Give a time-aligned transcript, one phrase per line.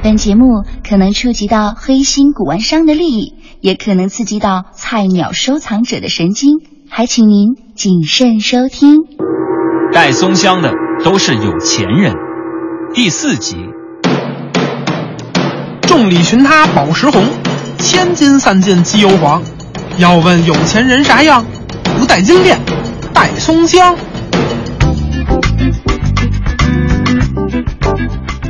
[0.00, 8.98] 本节目可能触及到黑心古玩商的利益，也可能刺激到菜鸟收藏者的神经，还请您谨慎收听。
[9.92, 12.14] 带松香的都是有钱人。
[12.94, 13.56] 第四集，
[15.82, 17.24] 众里寻他宝石红，
[17.78, 19.42] 千金散尽机油黄。
[19.98, 21.44] 要问有钱人啥样？
[21.98, 22.56] 不带金链，
[23.12, 23.96] 带松香。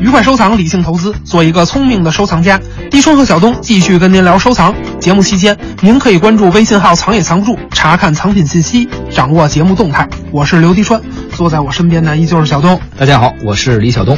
[0.09, 2.59] 愉快收藏，理性投资，做一个聪明的收藏家。
[2.91, 4.75] 低春和小东继续跟您聊收藏。
[4.99, 10.09] 节目期间，您可以关注微信号“藏也藏不住”，查看藏品信息，掌握节目动态。
[10.31, 10.99] 我是刘迪川，
[11.37, 12.81] 坐在我身边的依旧是小东。
[12.97, 14.17] 大家好，我是李小东。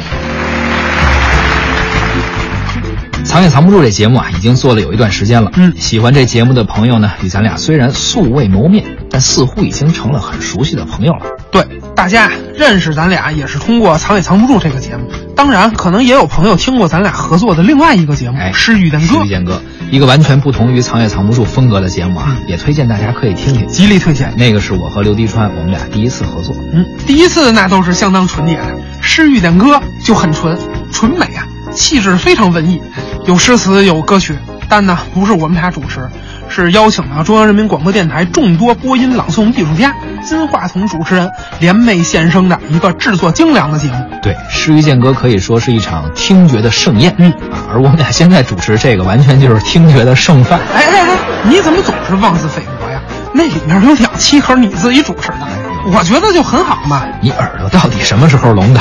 [3.25, 5.51] 藏也藏不住这节目啊，已经做了有一段时间了。
[5.55, 11.25] 嗯，喜欢这节目的朋友呢，与咱俩虽然素未谋面，但似乎已经成了很熟悉的朋友了。
[11.51, 15.03] 对，大家认识咱俩也是通过《藏也藏不住》这个节目。
[15.35, 23.67] 当然，可能也有朋友听过咱俩合作的另外一个节目哎《诗与点歌一个完全不同于《藏也藏不住》风格的节目啊，也推荐大家可以听听。
[23.67, 24.33] 极力推荐。
[24.37, 26.55] 那个是我和刘迪川，我们俩第一次合作。
[26.73, 28.63] 嗯，第一次那都是相当纯洁的，
[29.01, 30.57] 《诗与点歌》就很纯，
[30.93, 32.81] 纯美啊，气质非常文艺，
[33.25, 34.37] 有诗词有歌曲，
[34.69, 36.07] 但呢不是我们俩主持，
[36.47, 39.93] 是邀请了中央人民广播电台众多播音朗诵艺术家、
[40.23, 43.93] 金话筒主持人联袂献声的一个制作精良的节目。
[44.21, 47.13] 对，《诗与剑歌》可以说是一场听觉的盛宴。
[47.17, 50.59] 嗯啊，而我们俩现在主持这个，完全就是听觉的剩饭。
[50.73, 53.01] 哎哎哎，你怎么总是妄自菲薄呀？
[53.33, 55.37] 那里面有两期可是你自己主持的，
[55.85, 57.03] 我觉得就很好嘛。
[57.21, 58.79] 你耳朵到底什么时候聋的？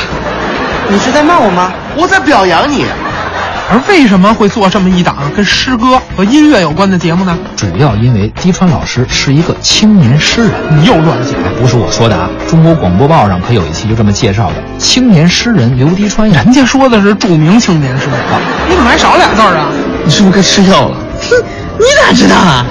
[0.88, 1.72] 你是在骂我吗？
[1.96, 2.84] 我在表扬你。
[3.70, 7.38] 而为什么会做这么一档跟诗歌和音乐有关的节目呢？
[7.56, 10.50] 主要因为滴川老师是一个青年诗人。
[10.76, 16.42] 你又乱讲，不是我说的啊，中国广播报上可有一期就这么介绍的，青年诗人刘迪川呀。
[16.44, 18.18] 人家说的是著名青年诗人，
[18.68, 19.68] 你怎么还少俩字儿啊？
[20.04, 20.96] 你是不是该吃药了？
[21.20, 21.36] 哼，
[21.78, 22.66] 你咋知道啊？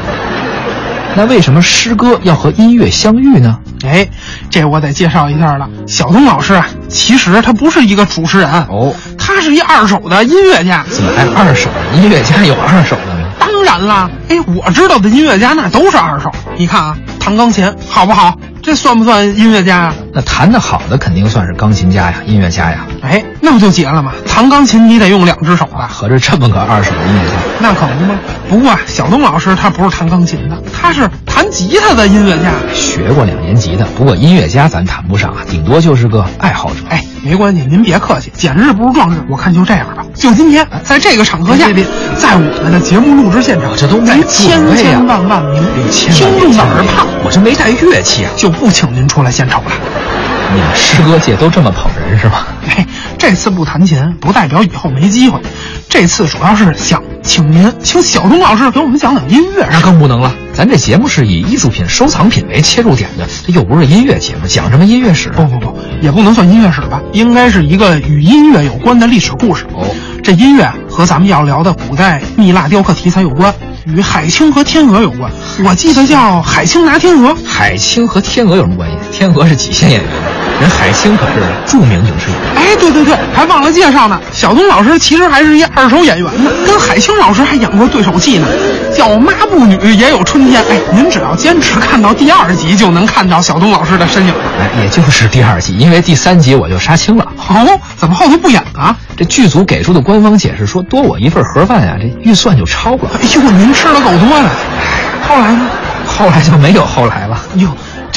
[1.16, 3.58] 那为什么诗歌要和音乐相遇呢？
[3.86, 4.06] 哎，
[4.50, 5.70] 这我得介绍一下了。
[5.88, 8.94] 小东老师啊，其实他不是一个主持人哦，
[9.40, 10.84] 他是一二手的音乐家。
[10.90, 11.70] 怎么还二手？
[11.96, 13.30] 音乐家有二手的吗？
[13.40, 16.30] 当然啦，哎，我知道的音乐家那都是二手。
[16.58, 18.38] 你看啊，弹钢琴好不好？
[18.62, 19.96] 这算不算音乐家啊？
[20.20, 22.86] 那弹得好的肯定算是钢琴家呀，音乐家呀。
[23.02, 24.12] 哎，那不就结了吗？
[24.28, 25.88] 弹钢琴你得用两只手吧？
[25.90, 28.20] 合着这么个二手音乐家，那可不吗？
[28.50, 32.52] 不过啊，小东老师他不是弹钢琴的，他是弹吉他的音乐家。
[32.74, 36.82] 学过两年级的，不过音乐家咱谈不上啊，顶多就是个爱好者。
[36.90, 40.04] 哎，没关系，您别客气，简直不如撞日，我看就这样吧。
[40.14, 41.66] 就今天，在这个场合下，
[42.18, 48.32] 在我们的节目录制现场，这都没在千千万万名千听众的耳畔，我这没带乐器啊。
[48.36, 49.72] 就不请您出来献丑了。
[50.54, 52.46] 你们诗歌界都这么捧人是吗？
[52.68, 52.86] 哎，
[53.18, 55.40] 这次不弹琴，不代表以后没机会。
[55.88, 59.68] 这次主要是想请您，请小钟老师给我们讲讲音乐。
[59.72, 65.34] 那更不能了，咱这节目是以艺术品收藏品为切入点的，这又不是音乐节目，讲什么音乐史啊？
[65.38, 69.66] 不不不，也不能算音乐史吧，应该是一个与音乐有关的历史故事。
[69.74, 69.88] 哦，
[70.24, 73.54] 这音乐和咱们要聊的古代蜜蜡雕刻题材有关，
[73.86, 75.32] 与海清和天鹅有关。
[75.66, 77.36] 我记得叫海清拿天鹅。
[77.46, 78.96] 海清和天鹅有什么关系？
[79.12, 80.10] 天鹅是几线演员，
[80.60, 82.56] 人海清可是著名影视演员。
[82.56, 84.20] 哎，对对对，还忘了介绍呢。
[84.32, 88.48] 小东老师其实还是一二手演员呢，跟海清老师还演过对手戏呢，
[88.96, 90.62] 叫《抹布女也有春天》。
[90.70, 94.44] 哎，您只要坚持看到第二集，就能看到小东老师的身影了。
[94.60, 97.26] 哎，也就是第二集，因为第三集我就杀青了。
[97.48, 98.96] 哦，怎么后头不演了？
[99.16, 103.02] 这剧组给出的官方解释说，多我一份盒饭呀，这预算就超了。
[103.14, 104.50] 哎呦，您吃的够多的。
[105.28, 105.62] 后来呢？
[106.06, 107.38] 后来就没有后来了。
[107.56, 107.70] 哟，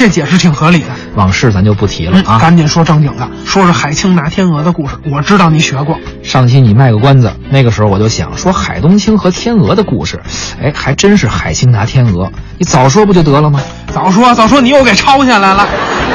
[0.02, 0.86] 这解释挺合理的。
[1.14, 2.36] 往事咱就不提了嗯，啊。
[2.40, 4.96] 赶紧说正经的，说是海清拿天鹅的故事。
[5.08, 5.96] 我知道你学过。
[6.24, 10.20] 上期你卖个关子，那个时候我就想说海东青和天鹅的故事，
[10.60, 12.32] 哎，还真是海清拿天鹅。
[12.58, 13.60] 你早说不就得了吗？
[13.94, 15.64] 早说早说，你又给抄下来了。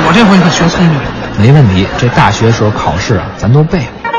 [0.06, 1.04] 我这回可学聪明了。
[1.40, 4.12] 没问题，这大学时候考试啊，咱都背过。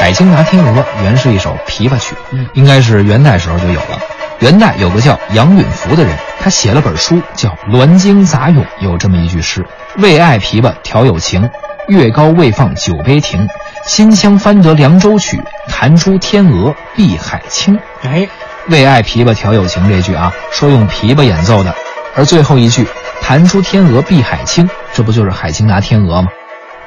[0.00, 4.00] 海清拿天鹅原是一首琵琶曲，嗯应该是元代时候就有了。
[4.40, 9.62] 元代有个叫杨允福的人，他写了本书叫《栾经杂咏》，有这么一句诗
[9.98, 11.48] ：“为爱琵琶调有情，
[11.88, 13.46] 月高未放酒杯停，
[13.84, 15.38] 新香翻得凉州曲，
[15.68, 17.78] 弹出天鹅碧海青。
[18.02, 18.26] 哎，
[18.68, 21.74] 为爱琵琶调友情这句啊，说用琵琶演奏的，
[22.16, 22.86] 而最后一句
[23.20, 26.28] 弹出天鹅碧海青，这不就是海清拿天鹅吗？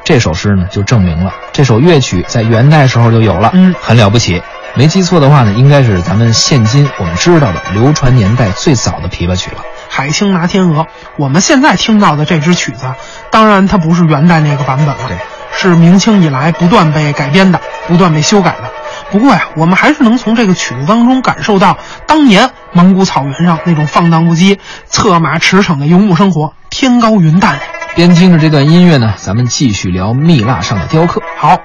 [0.03, 4.41] 这首诗呢，就证明了这首乐曲在元代时候就有了，嗯很了不起。
[4.75, 9.57] 没记错的话呢，应该是咱们现今我们知道的流传年代最早的琵琶曲了。
[9.87, 10.87] 海清拿天鹅，
[11.17, 12.85] 我们现在听到的这支曲子，
[13.29, 15.17] 当然它不是元代那个版本了，对，
[15.51, 18.63] 是明清以来不断被改编的，不断被修改的。
[19.11, 21.77] 不过呀，我们还是能从这个曲子当中感受到
[22.07, 27.61] 当年蒙古草原上那种放荡不羁、策马驰骋的游牧生活，天高云淡呀。
[27.95, 31.21] 边听着这段音乐呢，咱们继续聊蜜蜡上的雕刻。
[31.37, 31.59] 好，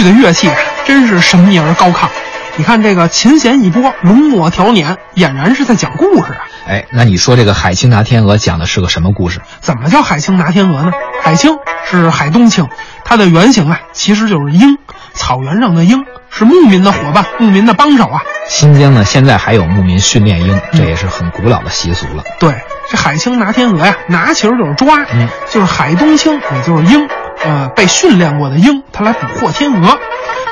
[0.00, 0.56] 西域的乐器啊，
[0.86, 2.08] 真是神秘而高亢。
[2.56, 6.40] 你看这个琴弦一拨，龙墨调捻，俨然是在讲故事啊。
[6.66, 9.40] 哎，那你说这个海清拿天鹅讲的是个什么故事？
[9.60, 10.90] 怎么叫海清拿天鹅呢？
[11.22, 12.66] 海清是海东青，
[13.04, 14.78] 它的原型啊，其实就是鹰，
[15.12, 18.22] 草原上的鹰，是牧民的伙伴，牧民的帮手啊。
[18.48, 22.24] 新疆呢，现在还有牧民训练鹰，这也是很古老的习俗了。
[22.38, 22.54] 对，
[22.90, 27.06] 这海清拿天鹅呀，拿其实就是抓，嗯就是海东青，也就是鹰，
[27.42, 29.98] 呃，被训练过的鹰，它来捕获天鹅。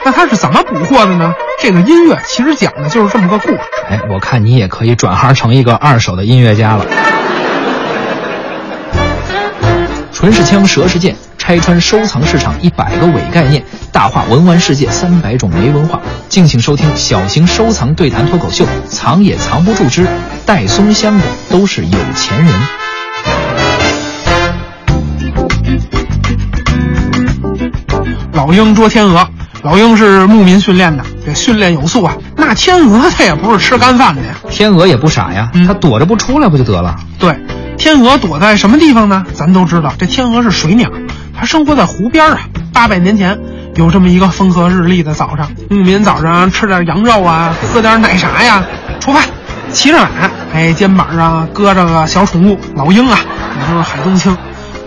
[0.05, 1.35] 那它是怎么捕获的呢？
[1.61, 3.61] 这个音乐其实讲的就是这么个故事。
[3.91, 6.87] 哎，我看你也可以转行成一个二手的音乐家了。
[10.13, 13.63] 唇是枪，舌是剑，拆穿收藏市场一百个伪概念，
[13.93, 16.01] 大话文玩世界三百种没文化。
[16.29, 20.07] 敬请收听小型收藏对谈脱口秀，藏也藏不住之
[20.47, 22.88] 带松香的都是有钱人。
[28.39, 29.29] 老鹰捉天鹅，
[29.65, 32.17] 老鹰是牧民训练的，这训练有素啊。
[32.37, 34.29] 那天鹅它也不是吃干饭的呀。
[34.49, 36.95] 天鹅也不傻呀，嗯它躲着不出来不就得了？
[37.19, 37.37] 对，
[37.77, 39.27] 天鹅躲在什么地方呢？
[39.35, 40.89] 咱都知道，这天鹅是水鸟，
[41.37, 42.39] 它生活在湖边啊。
[42.73, 43.37] 八百年前，
[43.75, 48.63] 有这么一个风和日丽的早上，牧民早上吃点羊肉啊，喝点奶茶呀，
[49.01, 49.21] 出发，
[49.73, 50.09] 骑着马，
[50.55, 53.19] 哎，肩膀上搁着个小宠物老鹰啊，
[53.61, 54.39] 也就是海东青，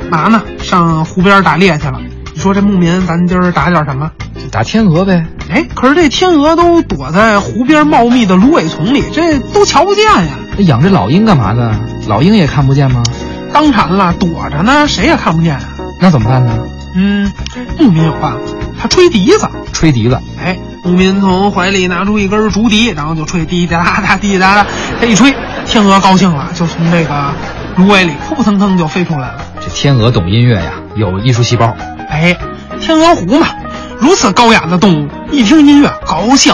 [0.09, 0.41] 嘛呢？
[0.63, 1.99] 上湖边打猎去了。
[2.41, 4.09] 你说这牧民，咱今儿打点什么？
[4.51, 5.23] 打天鹅呗。
[5.51, 10.39] 哎，可是这天鹅都躲在湖边茂密的芦苇丛里，这都瞧不见呀。
[10.57, 11.71] 那养这老鹰干嘛的？
[12.07, 13.03] 老鹰也看不见吗？
[13.53, 15.61] 当然了，躲着呢，谁也看不见啊。
[16.01, 16.57] 那怎么办呢？
[16.95, 17.31] 嗯，
[17.77, 18.39] 牧民有办法，
[18.81, 19.47] 他吹笛子。
[19.71, 20.19] 吹笛子。
[20.43, 24.65] 哎，牧民从怀里拿出一根竹笛，然后就吹滴滴答答，滴滴答答。
[24.99, 25.31] 他一吹，
[25.67, 27.31] 天鹅高兴了，就从这个
[27.75, 29.45] 芦苇里扑腾腾就飞出来了。
[29.59, 31.77] 这天鹅懂音乐呀，有艺术细胞。
[32.11, 32.37] 哎，
[32.79, 33.47] 天鹅湖嘛，
[33.99, 36.53] 如此高雅的动物，一听音乐高兴，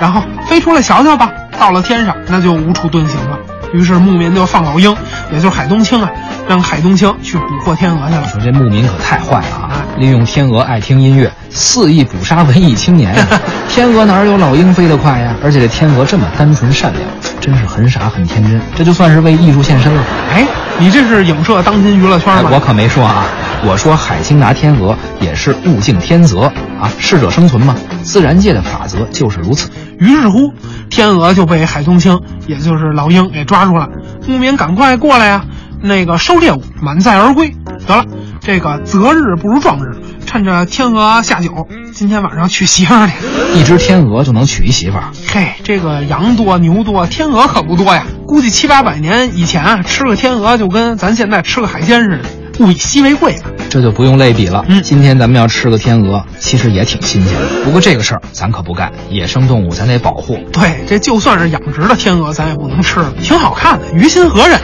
[0.00, 1.30] 然后飞出来瞧瞧吧。
[1.58, 3.38] 到了天上，那就无处遁形了。
[3.72, 4.94] 于是牧民就放老鹰，
[5.32, 6.10] 也就是海东青啊，
[6.48, 8.28] 让海东青去捕获天鹅去了。
[8.28, 9.82] 说这牧民可太坏了啊！
[9.96, 13.14] 利用天鹅爱听音乐，肆意捕杀文艺青年！
[13.68, 15.34] 天鹅哪有老鹰飞得快呀？
[15.42, 17.02] 而且这天鹅这么单纯善良，
[17.40, 20.02] 真是很傻很天真，这就算是为艺术献身了。
[20.32, 20.46] 哎，
[20.78, 22.50] 你这是影射当今娱乐圈吗？
[22.50, 23.24] 哎我可没说啊，
[23.64, 29.70] 我说海清拿天鹅也是物竞天择啊，适者生存嘛，自然界的法则就是如此。
[29.98, 30.52] 于是乎，
[30.90, 33.88] 天鹅就被海东青，也就是老鹰给抓住了。
[34.26, 35.44] 牧民赶快过来呀、
[35.82, 37.54] 那个收猎物，满载而归。
[37.86, 38.04] 得了，
[38.40, 43.14] 这个择日不如撞日，趁着天鹅下酒，今天晚上娶媳妇儿去。
[43.58, 48.04] 一只天鹅就能娶一媳妇儿，嘿，这个羊多牛多，天鹅可不多呀。
[48.26, 52.24] 估计七八百年以前啊，吃个天鹅就跟咱现在吃个海鲜似的，
[52.58, 53.50] 物以稀为贵啊。
[53.68, 54.64] 这就不用类比了。
[54.68, 57.64] 嗯今天咱们要吃个天鹅，其实也挺新鲜的。
[57.64, 60.38] 不过这个事儿咱可不干，野生动物咱得保护。
[60.52, 64.60] 对，这就算是养殖的天鹅，咱也不能吃了，挺好看的，于心何忍呀？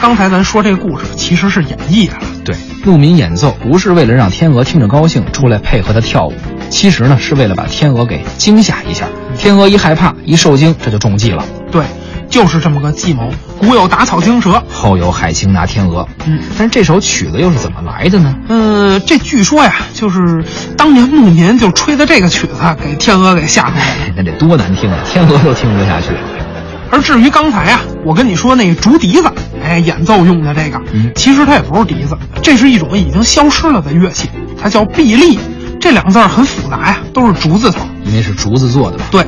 [0.00, 2.14] 刚才咱说这个故事其实是演绎的，
[2.44, 2.54] 对，
[2.84, 6.34] 牧民演奏不是为了让天鹅听着高兴出来配合他跳舞，
[6.70, 9.06] 其实呢是为了把天鹅给惊吓一下。
[9.36, 11.44] 天鹅一害怕一受惊，这就中计了。
[11.72, 11.82] 对，
[12.28, 13.30] 就是这么个计谋。
[13.58, 18.34] 古有打草惊蛇，后有海清拿天鹅，嗯，但是这首曲子又是怎么来的呢？
[18.48, 20.44] 呃，这据说呀，就是
[20.76, 24.02] 当年牧民就吹的这个曲子，给天鹅给吓出来了。
[24.06, 24.98] 哎，那得多难听啊！
[25.06, 26.08] 天鹅都听不下去。
[26.90, 29.24] 而至于刚才啊，我跟你说那个竹笛子，
[29.64, 34.28] 哎，演奏用的这个，嗯其实它也不是笛子，这是一种已经消失了的乐器，
[34.62, 35.38] 它叫碧篥。
[35.80, 37.86] 这两个字儿很复杂呀，都是竹字头。
[38.04, 39.04] 因为是竹子做的吧？
[39.10, 39.26] 对，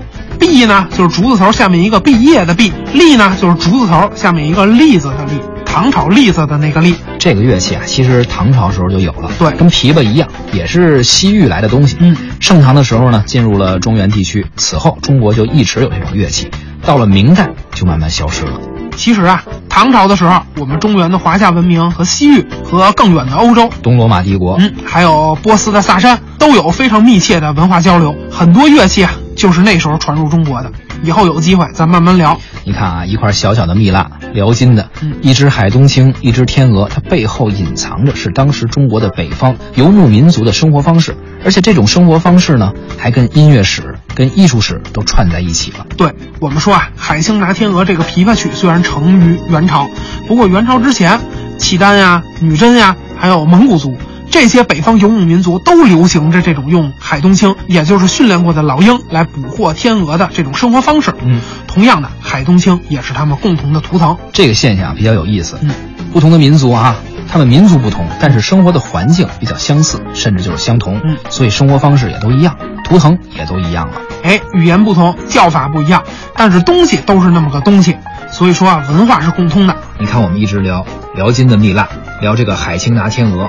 [0.59, 6.97] 毕呢就是竹字头下面一个毕业的毕，栗呢就是竹字头下面一个栗子的栗，唐朝栗子的那个栗。
[7.17, 11.97] 这个乐器啊，其实唐朝时候就有了，对跟琵琶一样，也是西域来的东西。
[12.01, 16.51] 嗯，盛唐的时候呢，进入了中原地区，此后中国就一直有这种乐器，
[16.83, 18.59] 到了明代就慢慢消失了。
[18.97, 28.13] 其实啊，唐朝的时候，我们中原的华夏文明和西域和更远的欧洲，东罗马帝国，嗯，还有波斯的萨珊，都有非常密切的文化交流。
[28.29, 30.71] 很多乐器啊，就是那时候传入中国的。
[31.05, 32.39] 以后有机会咱慢慢聊。
[32.65, 45.87] 你看啊，一块小小的蜜蜡，辽金的，嗯一只海东青，一只天鹅，它背后隐藏着是当时中国的北方游牧民族的生活方式，而且这种生活方式呢，还跟音乐史、跟艺术史都串在一起了。
[45.97, 49.89] 对我们说啊，《海星拿天鹅》这个琵琶曲虽然成于元朝，
[50.27, 51.21] 不过元朝之前，
[51.59, 53.95] 契丹呀、女真呀，还有蒙古族
[54.31, 61.15] 这些北方游牧民族都流行着这种用海东青，也就是训练过的老鹰来捕获天鹅的这种生活方式。
[61.23, 64.17] 嗯，同样的，海东青也是他们共同的图腾。
[64.33, 65.59] 这个现象比较有意思。
[65.63, 65.71] 嗯，
[66.13, 66.97] 不同的民族啊，
[67.31, 71.01] 他们民族不同，但是生活的环境比较相似，甚至就是相同。
[71.05, 74.01] 嗯所以生活方式也都一样，图腾也都一样了。
[74.23, 76.03] 哎，语言不同，叫法不一样，
[76.35, 77.97] 但是东西都是那么个东西。
[78.31, 79.75] 所以说啊，文化是共通的。
[79.99, 81.89] 你看，我们一直聊辽金的蜜蜡，
[82.21, 83.49] 聊这个海青拿天鹅，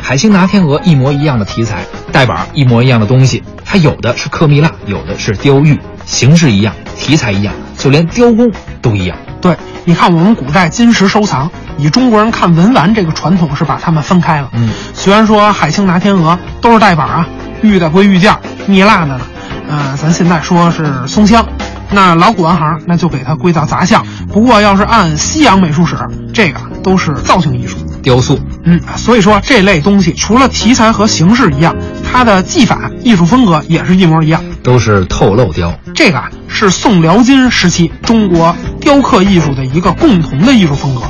[0.00, 8.50] 海星拿天鹅一模一样的题材，带板一模一样的东西，它有的是刻蜜蜡，有的是雕玉，形式一样，题材一样，就连雕工
[8.80, 9.16] 都一样。
[9.40, 14.48] 对，你看我们古代金石收藏，以中国人看文玩这个传统是把它们分开了。
[14.52, 17.26] 嗯，虽然说海星拿天鹅都是带板啊，
[17.62, 18.34] 玉的归玉件，
[18.66, 19.20] 蜜蜡的呢，
[19.68, 21.46] 呃，咱现在说是松香。
[21.90, 24.04] 那老古玩行那就给它归到杂项。
[24.30, 25.96] 不过要是按西洋美术史，
[26.34, 27.78] 这个都是造型艺术。
[28.02, 31.74] 雕塑，嗯，所以说这类东西除了题材和形式一样，
[32.04, 34.42] 它的技法、艺术风格也是一模一样。
[34.62, 35.72] 都是透漏雕。
[35.94, 41.02] 这个啊是宋辽金时期中国雕刻艺术的一个共同的艺术风格，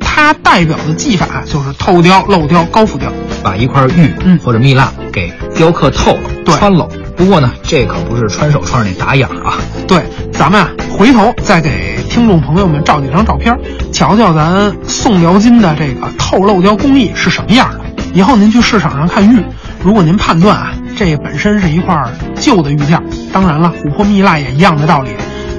[0.00, 3.12] 它代表的技法就是透雕、漏雕、高浮雕。
[3.44, 6.88] 把一块玉，嗯或者蜜蜡给雕刻透了，对穿了。
[7.16, 9.58] 不过呢，这可不是穿手串那打眼儿啊。
[9.86, 13.54] 对，咱们啊回头再给听众朋友们照几张照片，
[13.92, 17.80] 瞧瞧咱宋辽金的这个透漏雕工艺是什么样的。
[18.14, 19.44] 以后您去市场上看玉，
[19.84, 21.94] 如果您判断啊这本身是一块
[22.34, 23.02] 旧的玉件，
[23.34, 25.10] 当然了，琥珀蜜蜡也一样的道理。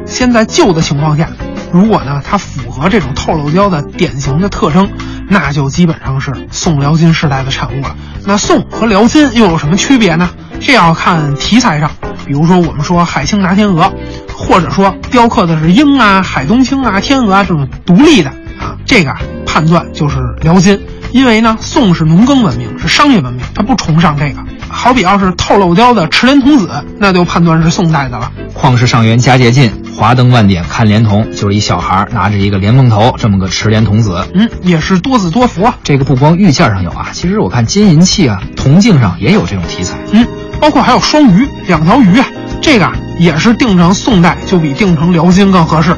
[0.08, 1.30] 先在旧的情况下，
[1.72, 4.90] 如果呢它符合这种透漏雕的典型的特征，
[5.30, 7.96] 那就基本上是宋辽金时代的产物了。
[8.26, 10.28] 那宋和辽金又有什么区别呢？
[10.60, 11.92] 这要看题材上，
[12.26, 13.94] 比如说我们说海清拿天鹅，
[14.38, 18.29] 或者说雕刻的是鹰啊、海东青啊、天鹅啊这种独立的
[18.60, 20.79] 啊，这个啊判断就是辽金。
[21.13, 24.39] 因为呢，宋是农耕文明，是商业文明，它不崇尚这个。
[24.67, 28.29] 好比要是透漏雕的池莲童子，那就判断是宋代的了。
[28.53, 34.27] 旷世上元佳节近，华灯万点看莲童，就是一小孩儿拿着一个莲蓬头，这么个池莲童子。
[34.34, 35.77] 嗯，也是多子多福啊。
[35.82, 39.98] 这个不光玉件上有啊，其实我看金银器啊、铜镜上也有这种题材。
[40.12, 40.27] 嗯，
[40.60, 42.27] 包括还有双鱼，两条鱼啊，
[42.62, 45.96] 这个啊也是定成宋代就比定成辽金更合适。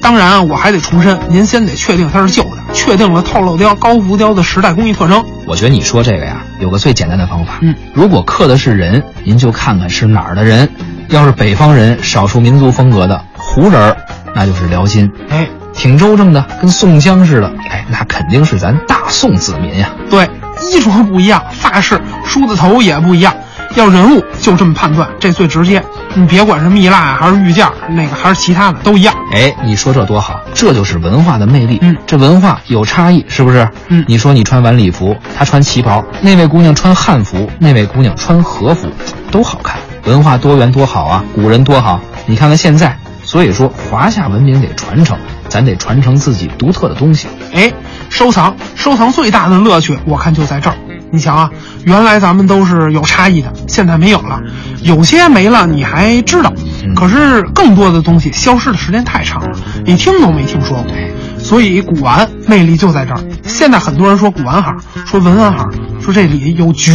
[0.00, 5.24] 当然啊，我还得重申，您先得确定它是旧的，确定了透漏雕、高浮雕的时代工艺特征。
[5.46, 7.54] 我觉得你说这个呀，有个最简单的方法。
[7.60, 10.68] 嗯，如果刻的是人，您就看看是哪儿的人。
[11.08, 13.96] 要是北方人、少数民族风格的胡人儿，
[14.34, 15.10] 那就是辽金。
[15.28, 19.90] 哎，挺周正的，跟宋江似的，哎，那肯定是咱大宋子民呀。
[20.10, 20.28] 对，
[20.70, 23.34] 衣着不一样，发饰、梳子头也不一样。
[23.76, 25.82] 要人物就这么判断，这最直接。
[26.14, 29.14] 你别管是蜜蜡啊还是玉件，那个还是其他的都一样。
[29.34, 31.78] 哎，你说这多好，这就是文化的魅力。
[31.82, 33.68] 嗯这文化有差异，是不是？
[33.88, 38.88] 嗯你说你穿晚礼服，她穿旗袍，那位姑娘穿汉服，那位姑娘穿和服，
[39.30, 39.78] 都好看。
[40.04, 42.00] 文化多元多好啊，古人多好。
[42.24, 45.18] 你看看现在，所以说华夏文明得传承，
[45.48, 47.28] 咱得传承自己独特的东西。
[47.52, 47.70] 哎，
[48.08, 50.76] 收藏，收藏最大的乐趣，我看就在这儿。
[51.10, 51.50] 你瞧啊，
[51.84, 54.40] 原来咱们都是有差异的，现在没有了，
[54.82, 56.52] 有些没了你还知道，
[56.94, 60.92] 可是更多的东西消失的时间太长了，你听都没听说过。
[61.38, 63.20] 所以古玩魅力就在这儿。
[63.44, 65.70] 现在很多人说古玩行，说文玩行，
[66.02, 66.92] 说这里有局，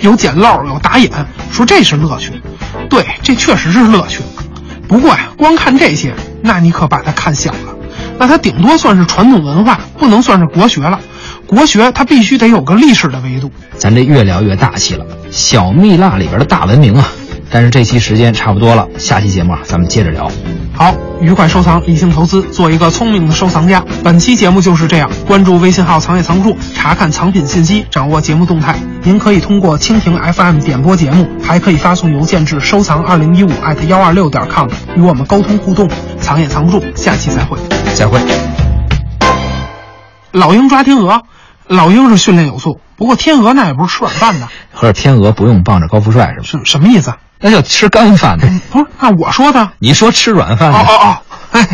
[0.00, 1.10] 有捡漏，有打眼，
[1.50, 2.32] 说这是乐趣。
[2.88, 4.20] 对，这确实是乐趣。
[4.86, 7.74] 不过呀，光看这些，那你可把它看小了。
[8.18, 11.00] 那它顶多算是传统文化，不能算是国学了。
[11.48, 13.50] 国学它必须得有个历史的维度。
[13.78, 17.08] 咱这越聊越大气了，小蜜蜡里边的大文明啊！
[17.50, 20.30] 但是这期时间差不多了，下期节目啊，咱们接着聊。
[20.74, 23.82] 好，愉快收藏，理性投资，做一个聪明的收藏家。
[24.04, 28.76] 本期节目就是这样，关注微信号“藏也藏不住”，查看藏品信息，掌握节目动态。
[29.02, 35.88] 您可以通过蜻蜓 FM 点播节目，还可以发送邮件至收藏二零一五艾特幺二六点 com 与我们沟通互动。
[36.20, 37.56] 藏也藏不住，下期再会。
[37.94, 38.20] 再会。
[40.32, 41.22] 老鹰抓天鹅，
[41.68, 46.42] 老鹰是训练有素，不过天鹅那也不是吃软饭的， 合着天鹅不用傍着高富帅是吧？
[46.44, 47.14] 什什么意思？
[47.40, 48.48] 那叫吃干饭的。
[48.70, 49.70] 不是，那我说的。
[49.78, 50.78] 你说吃软饭的。
[50.78, 51.18] 哦哦哦，
[51.52, 51.68] 哎。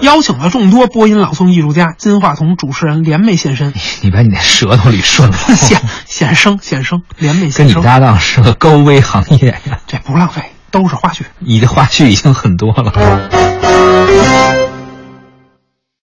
[0.00, 3.72] 邀请了众多播音朗诵艺术家，金话筒主持人联袂现身。
[4.00, 5.36] 你把你那舌头捋顺了。
[5.54, 9.78] 显显生显生，联袂跟你搭档是个高危行业呀。
[9.86, 11.22] 这不浪费，都是花絮。
[11.38, 12.92] 你的花絮已经很多了。